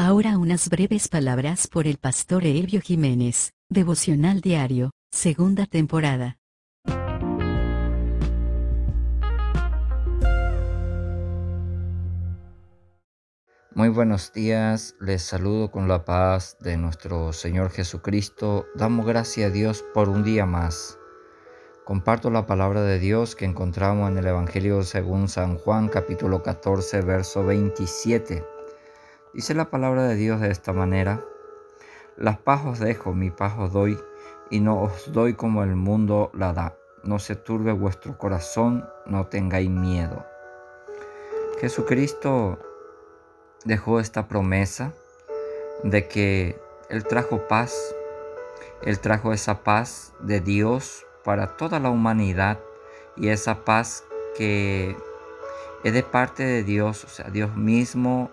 [0.00, 6.38] Unas breves palabras por el pastor Elvio Jiménez, Devocional Diario, segunda temporada.
[13.74, 18.66] Muy buenos días, les saludo con la paz de nuestro Señor Jesucristo.
[18.76, 20.96] Damos gracias a Dios por un día más.
[21.84, 27.02] Comparto la palabra de Dios que encontramos en el Evangelio según San Juan capítulo 14
[27.02, 28.57] verso 27.
[29.34, 31.22] Dice la palabra de Dios de esta manera,
[32.16, 33.98] Las paz dejo, mi paz os doy,
[34.50, 36.74] y no os doy como el mundo la da.
[37.04, 40.24] No se turbe vuestro corazón, no tengáis miedo.
[41.60, 42.58] Jesucristo
[43.64, 44.92] dejó esta promesa
[45.84, 47.94] de que Él trajo paz,
[48.82, 52.58] Él trajo esa paz de Dios para toda la humanidad
[53.16, 54.04] y esa paz
[54.36, 54.96] que
[55.84, 58.30] es de parte de Dios, o sea, Dios mismo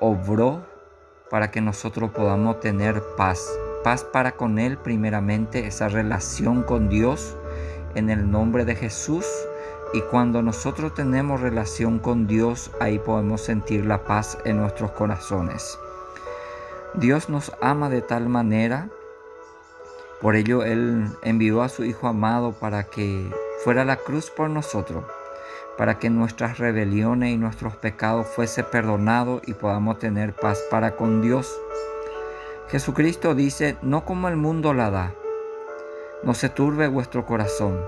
[0.00, 0.62] obró
[1.30, 3.46] para que nosotros podamos tener paz.
[3.82, 7.36] Paz para con Él primeramente, esa relación con Dios
[7.94, 9.26] en el nombre de Jesús.
[9.92, 15.78] Y cuando nosotros tenemos relación con Dios, ahí podemos sentir la paz en nuestros corazones.
[16.94, 18.88] Dios nos ama de tal manera,
[20.20, 23.30] por ello Él envió a su Hijo amado para que
[23.62, 25.04] fuera la cruz por nosotros
[25.76, 31.22] para que nuestras rebeliones y nuestros pecados fuese perdonados y podamos tener paz para con
[31.22, 31.54] Dios.
[32.68, 35.14] Jesucristo dice, no como el mundo la da,
[36.22, 37.78] no se turbe vuestro corazón.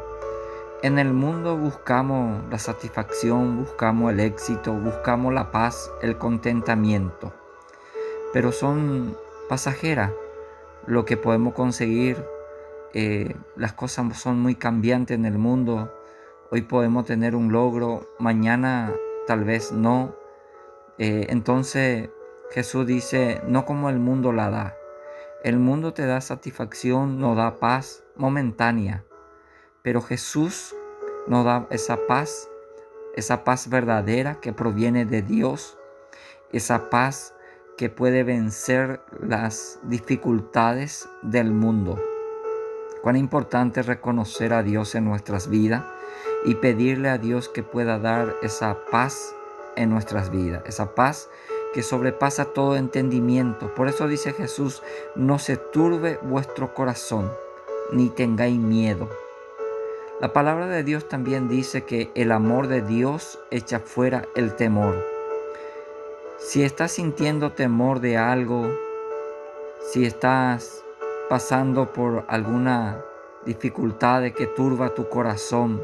[0.83, 7.33] En el mundo buscamos la satisfacción, buscamos el éxito, buscamos la paz, el contentamiento,
[8.33, 9.17] pero son
[9.48, 10.12] pasajeras
[10.86, 12.25] lo que podemos conseguir.
[12.95, 15.92] Eh, las cosas son muy cambiantes en el mundo,
[16.51, 18.95] Hoy podemos tener un logro, mañana
[19.27, 20.14] tal vez no.
[20.97, 22.09] Eh, entonces
[22.53, 24.75] Jesús dice, no como el mundo la da.
[25.45, 29.05] El mundo te da satisfacción, nos da paz momentánea,
[29.83, 30.75] pero Jesús
[31.27, 32.48] nos da esa paz,
[33.14, 35.77] esa paz verdadera que proviene de Dios,
[36.51, 37.35] esa paz
[37.77, 42.03] que puede vencer las dificultades del mundo.
[43.03, 45.85] Cuán importante es reconocer a Dios en nuestras vidas
[46.45, 49.35] y pedirle a Dios que pueda dar esa paz
[49.77, 51.29] en nuestras vidas, esa paz
[51.73, 53.74] que sobrepasa todo entendimiento.
[53.74, 54.83] Por eso dice Jesús,
[55.14, 57.30] no se turbe vuestro corazón,
[57.92, 59.08] ni tengáis miedo.
[60.20, 65.07] La palabra de Dios también dice que el amor de Dios echa fuera el temor.
[66.39, 68.69] Si estás sintiendo temor de algo,
[69.92, 70.83] si estás
[71.29, 73.05] pasando por alguna
[73.45, 75.80] dificultad que turba tu corazón,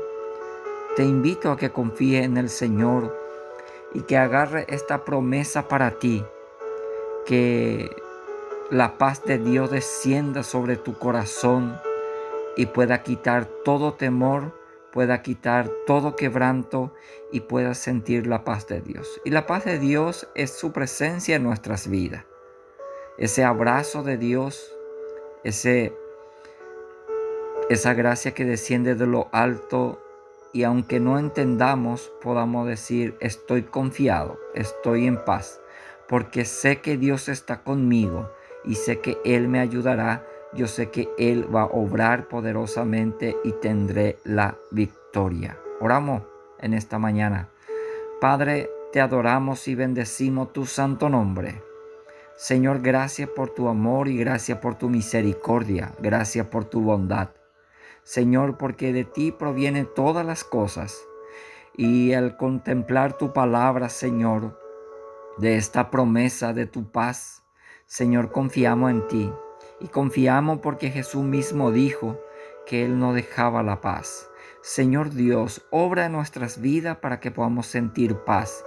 [0.97, 3.16] te invito a que confíe en el Señor
[3.93, 6.25] y que agarre esta promesa para ti,
[7.27, 7.91] que
[8.71, 11.77] la paz de Dios descienda sobre tu corazón
[12.56, 14.53] y pueda quitar todo temor,
[14.93, 16.93] pueda quitar todo quebranto
[17.32, 19.21] y pueda sentir la paz de Dios.
[19.25, 22.25] Y la paz de Dios es su presencia en nuestras vidas.
[23.19, 24.76] Ese abrazo de Dios,
[25.43, 25.93] ese,
[27.69, 30.04] esa gracia que desciende de lo alto
[30.55, 35.61] y aunque no entendamos, podamos decir, estoy confiado, estoy en paz,
[36.09, 38.31] porque sé que Dios está conmigo
[38.65, 43.51] y sé que Él me ayudará, yo sé que Él va a obrar poderosamente y
[43.61, 45.59] tendré la victoria.
[45.81, 46.23] Oramos
[46.61, 47.49] en esta mañana.
[48.21, 51.61] Padre, te adoramos y bendecimos tu santo nombre.
[52.37, 57.31] Señor, gracias por tu amor y gracias por tu misericordia, gracias por tu bondad.
[58.05, 61.07] Señor, porque de ti provienen todas las cosas.
[61.75, 64.61] Y al contemplar tu palabra, Señor,
[65.39, 67.43] de esta promesa de tu paz,
[67.87, 69.33] Señor, confiamos en ti.
[69.81, 72.21] Y confiamos porque Jesús mismo dijo
[72.67, 74.31] que Él no dejaba la paz.
[74.62, 78.65] Señor Dios, obra en nuestras vidas para que podamos sentir paz.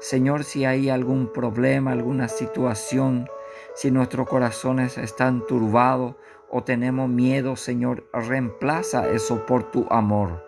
[0.00, 3.28] Señor, si hay algún problema, alguna situación,
[3.74, 6.16] si nuestros corazones están turbados
[6.50, 10.46] o tenemos miedo, Señor, reemplaza eso por tu amor.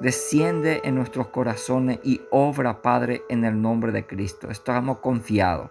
[0.00, 4.50] Desciende en nuestros corazones y obra, Padre, en el nombre de Cristo.
[4.50, 5.70] Estamos confiados.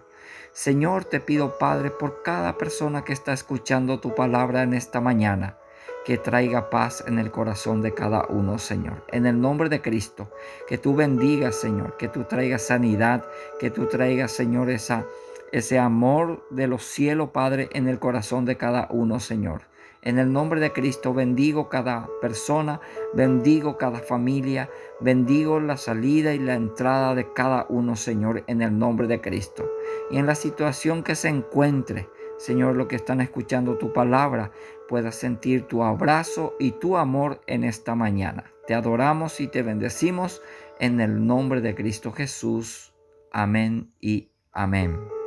[0.52, 5.58] Señor, te pido, Padre, por cada persona que está escuchando tu palabra en esta mañana,
[6.04, 9.04] que traiga paz en el corazón de cada uno, Señor.
[9.08, 10.30] En el nombre de Cristo,
[10.68, 13.24] que tú bendigas, Señor, que tú traigas sanidad,
[13.58, 15.04] que tú traigas, Señor, esa
[15.52, 19.62] ese amor de los cielos, Padre, en el corazón de cada uno, Señor.
[20.04, 22.80] En el nombre de Cristo bendigo cada persona,
[23.14, 24.68] bendigo cada familia,
[25.00, 29.70] bendigo la salida y la entrada de cada uno, Señor, en el nombre de Cristo.
[30.10, 34.50] Y en la situación que se encuentre, Señor, lo que están escuchando tu palabra,
[34.88, 38.50] pueda sentir tu abrazo y tu amor en esta mañana.
[38.66, 40.42] Te adoramos y te bendecimos
[40.80, 42.92] en el nombre de Cristo Jesús.
[43.30, 45.21] Amén y amén.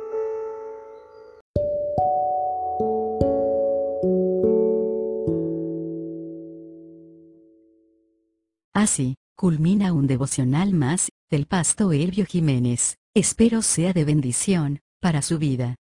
[8.86, 12.98] Así, culmina un devocional más, del pastor Elvio Jiménez.
[13.16, 15.74] Espero sea de bendición, para su vida.